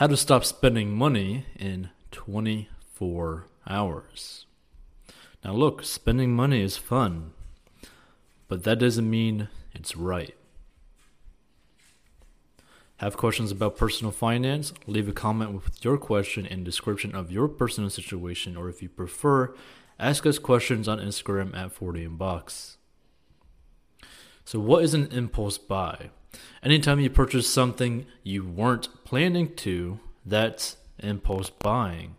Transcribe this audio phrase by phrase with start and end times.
[0.00, 4.46] How to stop spending money in 24 hours.
[5.44, 7.32] Now, look, spending money is fun,
[8.48, 10.34] but that doesn't mean it's right.
[12.96, 14.72] Have questions about personal finance?
[14.86, 18.88] Leave a comment with your question and description of your personal situation, or if you
[18.88, 19.54] prefer,
[19.98, 22.76] ask us questions on Instagram at 40inbox.
[24.46, 26.08] So, what is an impulse buy?
[26.62, 32.16] Anytime you purchase something you weren't planning to, that's impulse buying.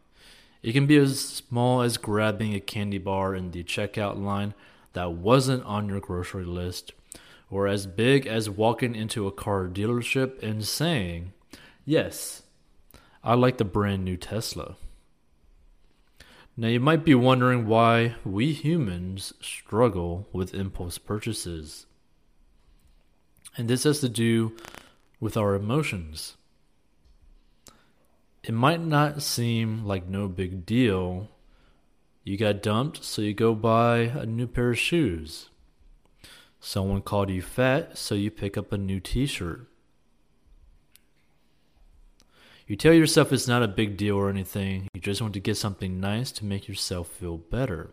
[0.64, 4.54] It can be as small as grabbing a candy bar in the checkout line
[4.94, 6.94] that wasn't on your grocery list
[7.50, 11.34] or as big as walking into a car dealership and saying,
[11.86, 12.44] Yes,
[13.24, 14.78] I like the brand new Tesla.
[16.58, 21.86] Now, you might be wondering why we humans struggle with impulse purchases.
[23.58, 24.56] And this has to do
[25.20, 26.36] with our emotions.
[28.44, 31.30] It might not seem like no big deal.
[32.24, 35.50] You got dumped, so you go buy a new pair of shoes.
[36.60, 39.68] Someone called you fat, so you pick up a new t shirt.
[42.68, 45.58] You tell yourself it's not a big deal or anything, you just want to get
[45.58, 47.90] something nice to make yourself feel better.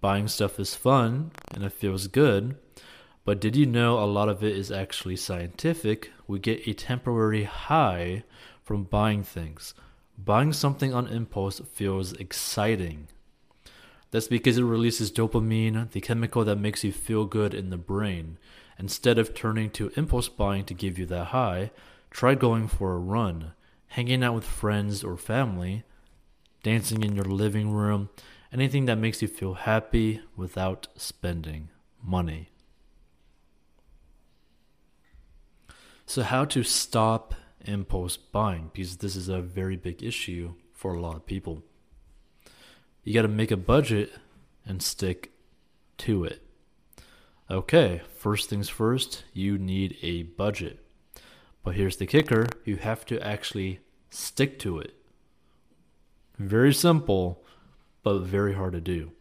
[0.00, 2.56] Buying stuff is fun and it feels good,
[3.28, 6.10] but did you know a lot of it is actually scientific?
[6.26, 8.24] We get a temporary high
[8.64, 9.74] from buying things.
[10.16, 13.08] Buying something on impulse feels exciting.
[14.12, 18.38] That's because it releases dopamine, the chemical that makes you feel good in the brain.
[18.78, 21.70] Instead of turning to impulse buying to give you that high,
[22.10, 23.52] try going for a run,
[23.88, 25.84] hanging out with friends or family,
[26.62, 28.08] dancing in your living room,
[28.54, 31.68] anything that makes you feel happy without spending
[32.02, 32.48] money.
[36.08, 38.70] So, how to stop impulse buying?
[38.72, 41.62] Because this is a very big issue for a lot of people
[43.08, 44.12] you got to make a budget
[44.66, 45.32] and stick
[45.96, 46.42] to it.
[47.50, 50.84] Okay, first things first, you need a budget.
[51.64, 53.80] But here's the kicker you have to actually
[54.10, 54.94] stick to it.
[56.38, 57.42] Very simple,
[58.02, 59.12] but very hard to do.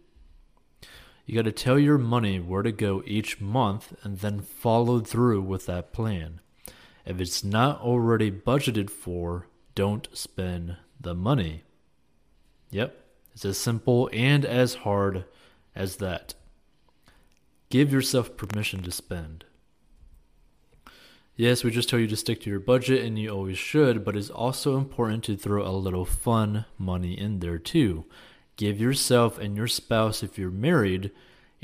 [1.25, 5.43] You got to tell your money where to go each month and then follow through
[5.43, 6.41] with that plan.
[7.07, 11.63] If it's not already budgeted for, don't spend the money.
[12.69, 13.01] Yep,
[13.33, 15.23] it's as simple and as hard
[15.73, 16.33] as that.
[17.69, 19.45] Give yourself permission to spend.
[21.37, 24.17] Yes, we just told you to stick to your budget, and you always should, but
[24.17, 28.03] it's also important to throw a little fun money in there too.
[28.57, 31.11] Give yourself and your spouse, if you're married,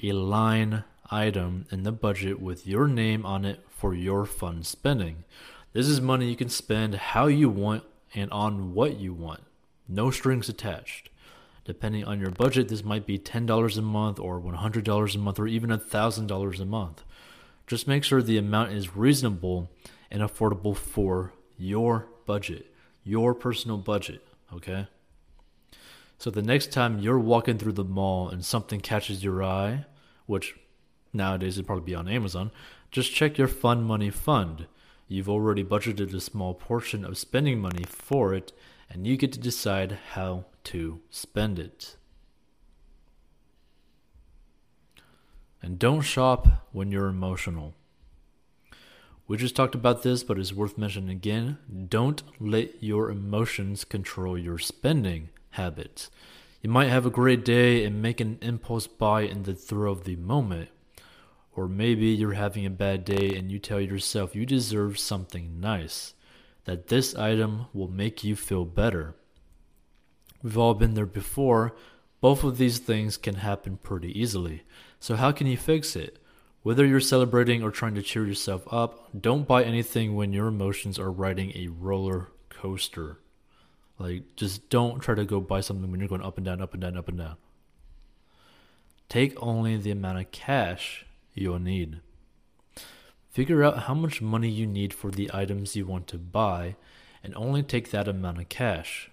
[0.02, 5.26] a line item in the budget with your name on it for your fun spending.
[5.74, 7.84] This is money you can spend how you want
[8.16, 9.42] and on what you want,
[9.90, 11.10] no strings attached.
[11.66, 15.48] Depending on your budget, this might be $10 a month or $100 a month or
[15.48, 17.04] even $1,000 a month.
[17.68, 19.70] Just make sure the amount is reasonable
[20.10, 22.68] and affordable for your budget,
[23.04, 24.88] your personal budget, okay?
[26.18, 29.88] So the next time you're walking through the mall and something catches your eye,
[30.26, 30.56] which
[31.14, 32.52] nowadays it'd probably be on Amazon,
[32.92, 34.68] just check your fun money fund.
[35.08, 38.52] You've already budgeted a small portion of spending money for it,
[38.90, 41.98] and you get to decide how to spend it.
[45.62, 47.74] And don't shop when you're emotional.
[49.28, 51.58] We just talked about this, but it's worth mentioning again.
[51.90, 56.12] Don't let your emotions control your spending habits.
[56.62, 60.04] You might have a great day and make an impulse buy in the throw of
[60.04, 60.70] the moment.
[61.56, 66.14] Or maybe you're having a bad day and you tell yourself you deserve something nice,
[66.66, 69.16] that this item will make you feel better.
[70.42, 71.76] We've all been there before.
[72.22, 74.64] Both of these things can happen pretty easily.
[75.00, 76.20] So, how can you fix it?
[76.64, 80.98] Whether you're celebrating or trying to cheer yourself up, don't buy anything when your emotions
[80.98, 83.20] are riding a roller coaster.
[84.00, 86.74] Like, just don't try to go buy something when you're going up and down, up
[86.74, 87.36] and down, up and down.
[89.10, 92.00] Take only the amount of cash you'll need.
[93.30, 96.76] Figure out how much money you need for the items you want to buy
[97.24, 99.10] and only take that amount of cash.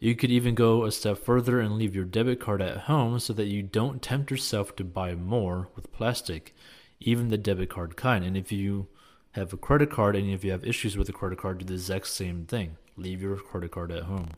[0.00, 3.32] You could even go a step further and leave your debit card at home so
[3.34, 6.54] that you don't tempt yourself to buy more with plastic,
[6.98, 8.24] even the debit card kind.
[8.24, 8.88] And if you
[9.32, 11.74] have a credit card and if you have issues with a credit card, do the
[11.74, 12.78] exact same thing.
[12.96, 14.30] Leave your credit card at home.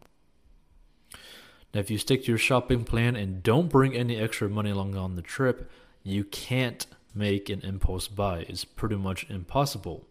[1.72, 4.96] Now, if you stick to your shopping plan and don't bring any extra money along
[4.96, 5.70] on the trip,
[6.02, 8.40] you can't make an impulse buy.
[8.43, 10.06] is pretty much impossible.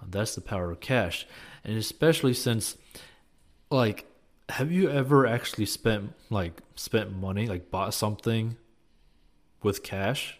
[0.00, 1.26] Now, that's the power of cash.
[1.64, 2.76] And especially since
[3.70, 4.06] like
[4.48, 8.56] have you ever actually spent like spent money like bought something
[9.62, 10.38] with cash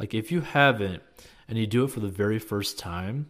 [0.00, 1.02] like if you haven't
[1.48, 3.26] and you do it for the very first time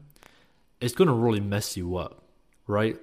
[0.81, 2.23] it's going to really mess you up
[2.67, 2.99] right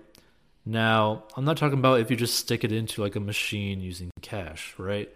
[0.66, 4.10] now i'm not talking about if you just stick it into like a machine using
[4.22, 5.10] cash right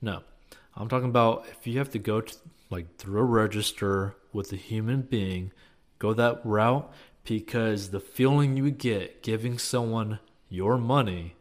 [0.00, 0.22] no
[0.76, 2.36] i'm talking about if you have to go to
[2.70, 5.52] like through a register with a human being
[5.98, 6.90] go that route
[7.24, 10.18] because the feeling you get giving someone
[10.48, 11.34] your money,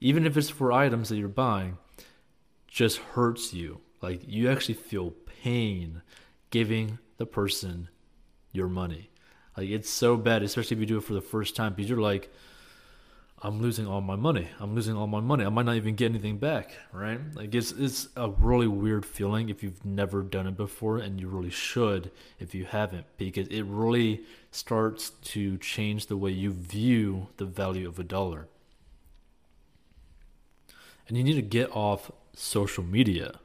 [0.00, 1.78] even if it's for items that you're buying,
[2.68, 3.80] just hurts you.
[4.00, 6.02] Like you actually feel pain
[6.50, 7.88] giving the person
[8.52, 9.10] your money.
[9.56, 12.00] Like it's so bad, especially if you do it for the first time, because you're
[12.00, 12.32] like,
[13.44, 14.48] I'm losing all my money.
[14.60, 15.44] I'm losing all my money.
[15.44, 17.18] I might not even get anything back, right?
[17.34, 21.26] Like it's it's a really weird feeling if you've never done it before and you
[21.26, 24.22] really should if you haven't because it really
[24.52, 28.46] starts to change the way you view the value of a dollar.
[31.08, 33.40] And you need to get off social media.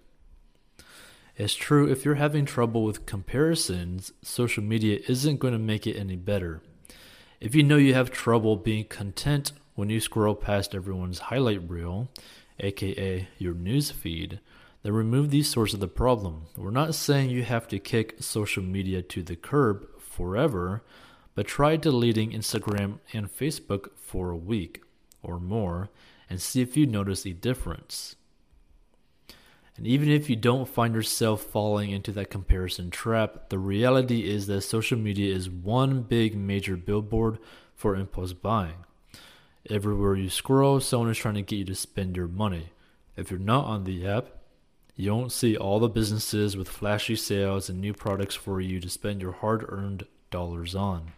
[1.35, 5.95] It's true if you're having trouble with comparisons, social media isn't going to make it
[5.95, 6.61] any better.
[7.39, 12.10] If you know you have trouble being content when you scroll past everyone's highlight reel,
[12.60, 14.39] aka your news feed,
[14.81, 16.48] then remove these sources of the problem.
[16.57, 20.81] We're not saying you have to kick social media to the curb forever,
[21.36, 24.81] but try deleting Instagram and Facebook for a week
[25.22, 25.89] or more
[26.28, 28.16] and see if you notice a difference.
[29.77, 34.47] And even if you don't find yourself falling into that comparison trap, the reality is
[34.47, 37.38] that social media is one big major billboard
[37.75, 38.85] for impulse buying.
[39.69, 42.69] Everywhere you scroll, someone is trying to get you to spend your money.
[43.15, 44.29] If you're not on the app,
[44.95, 48.89] you won't see all the businesses with flashy sales and new products for you to
[48.89, 51.12] spend your hard earned dollars on.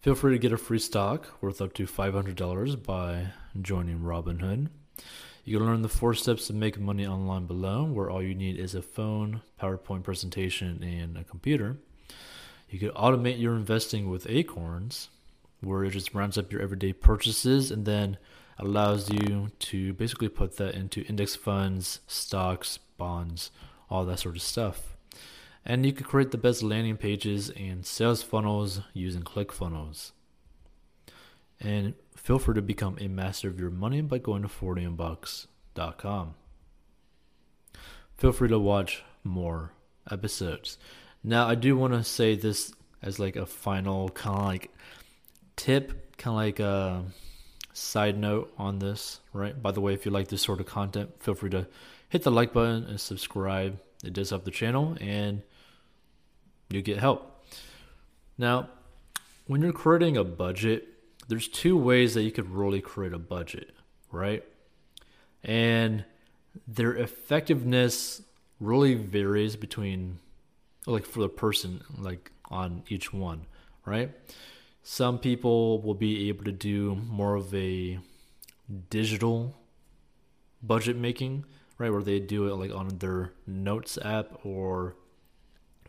[0.00, 3.28] Feel free to get a free stock worth up to $500 by
[3.60, 4.68] joining Robinhood.
[5.44, 8.58] You can learn the four steps to make money online below, where all you need
[8.58, 11.76] is a phone, PowerPoint presentation, and a computer.
[12.68, 15.08] You could automate your investing with Acorns,
[15.60, 18.18] where it just rounds up your everyday purchases and then
[18.58, 23.50] allows you to basically put that into index funds, stocks, bonds,
[23.88, 24.96] all that sort of stuff.
[25.64, 30.12] And you could create the best landing pages and sales funnels using ClickFunnels.
[31.60, 36.34] And feel free to become a master of your money by going to 40bucks.com.
[38.16, 39.72] Feel free to watch more
[40.10, 40.78] episodes.
[41.22, 42.72] Now, I do want to say this
[43.02, 44.70] as like a final kind of like
[45.56, 47.04] tip, kind of like a
[47.72, 49.60] side note on this, right?
[49.60, 51.66] By the way, if you like this sort of content, feel free to
[52.08, 53.78] hit the like button and subscribe.
[54.04, 55.42] It does help the channel and
[56.70, 57.44] you get help.
[58.38, 58.68] Now,
[59.46, 60.88] when you're creating a budget,
[61.28, 63.72] there's two ways that you could really create a budget,
[64.10, 64.44] right?
[65.42, 66.04] And
[66.66, 68.22] their effectiveness
[68.60, 70.18] really varies between
[70.86, 73.46] like for the person like on each one,
[73.84, 74.10] right?
[74.82, 77.98] Some people will be able to do more of a
[78.88, 79.56] digital
[80.62, 81.44] budget making,
[81.78, 84.94] right, where they do it like on their notes app or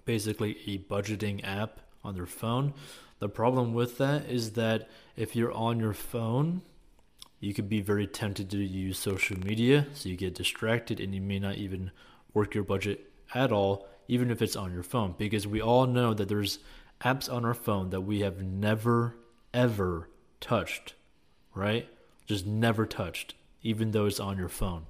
[0.06, 2.74] basically a budgeting app on their phone.
[3.20, 6.62] The problem with that is that if you're on your phone,
[7.40, 11.22] you could be very tempted to use social media, so you get distracted and you
[11.22, 11.92] may not even
[12.34, 16.14] work your budget at all even if it's on your phone, because we all know
[16.14, 16.60] that there's
[17.02, 19.16] apps on our phone that we have never,
[19.54, 20.10] ever
[20.40, 20.94] touched,
[21.54, 21.88] right?
[22.26, 24.86] Just never touched, even though it's on your phone.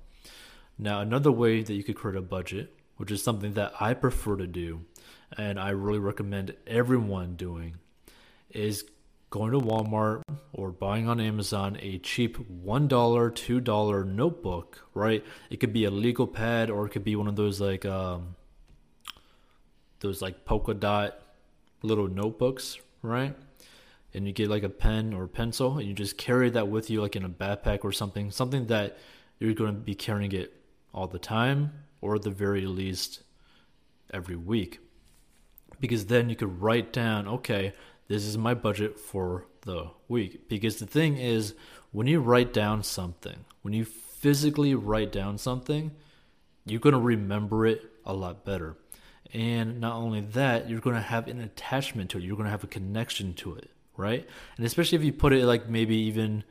[0.77, 4.35] Now, another way that you could create a budget, which is something that I prefer
[4.37, 4.81] to do,
[5.35, 7.77] and I really recommend everyone doing,
[8.57, 8.85] is
[9.29, 10.21] going to Walmart
[10.53, 15.23] or buying on Amazon a cheap $1, $2 notebook, right?
[15.49, 18.35] It could be a legal pad or it could be one of those like um,
[19.99, 21.19] those like polka dot
[21.83, 23.35] little notebooks, right?
[24.13, 27.01] And you get like a pen or pencil and you just carry that with you
[27.01, 28.97] like in a backpack or something, something that
[29.39, 30.53] you're going to be carrying it
[30.93, 33.21] all the time or at the very least
[34.11, 34.79] every week.
[35.79, 37.73] Because then you could write down, okay,
[38.07, 40.47] this is my budget for the week.
[40.47, 41.53] Because the thing is,
[41.91, 45.91] when you write down something, when you physically write down something,
[46.65, 48.75] you're going to remember it a lot better.
[49.33, 52.23] And not only that, you're going to have an attachment to it.
[52.23, 54.27] You're going to have a connection to it, right?
[54.55, 56.43] And especially if you put it like maybe even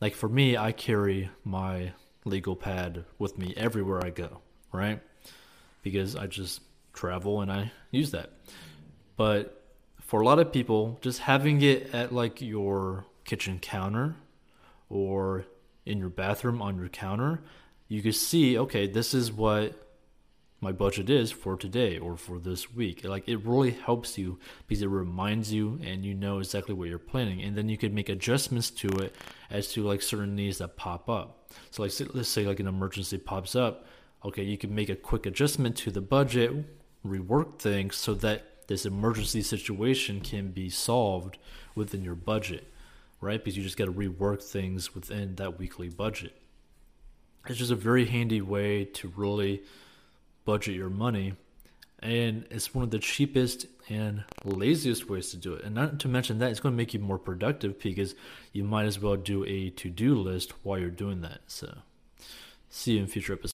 [0.00, 1.92] like for me, I carry my
[2.24, 4.40] legal pad with me everywhere I go,
[4.72, 5.00] right?
[5.82, 6.60] Because I just
[6.92, 8.32] travel and I use that.
[9.16, 9.59] But
[10.10, 14.16] for a lot of people, just having it at like your kitchen counter
[14.88, 15.44] or
[15.86, 17.40] in your bathroom on your counter,
[17.86, 19.86] you can see, okay, this is what
[20.60, 23.04] my budget is for today or for this week.
[23.04, 26.98] Like it really helps you because it reminds you and you know exactly what you're
[26.98, 27.40] planning.
[27.42, 29.14] And then you can make adjustments to it
[29.48, 31.52] as to like certain needs that pop up.
[31.70, 33.86] So like let's say like an emergency pops up.
[34.24, 36.52] Okay, you can make a quick adjustment to the budget,
[37.06, 41.38] rework things so that this emergency situation can be solved
[41.74, 42.72] within your budget,
[43.20, 43.42] right?
[43.42, 46.36] Because you just got to rework things within that weekly budget.
[47.48, 49.64] It's just a very handy way to really
[50.44, 51.34] budget your money.
[51.98, 55.64] And it's one of the cheapest and laziest ways to do it.
[55.64, 58.14] And not to mention that, it's going to make you more productive because
[58.52, 61.40] you might as well do a to do list while you're doing that.
[61.48, 61.78] So,
[62.68, 63.48] see you in future episodes.